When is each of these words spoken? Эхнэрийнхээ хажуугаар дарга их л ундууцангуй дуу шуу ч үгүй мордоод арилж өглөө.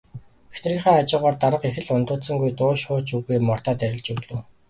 Эхнэрийнхээ 0.53 0.95
хажуугаар 0.95 1.35
дарга 1.41 1.65
их 1.69 1.77
л 1.85 1.89
ундууцангуй 1.97 2.51
дуу 2.59 2.73
шуу 2.83 2.99
ч 3.07 3.09
үгүй 3.17 3.37
мордоод 3.47 3.79
арилж 3.85 4.07
өглөө. 4.13 4.39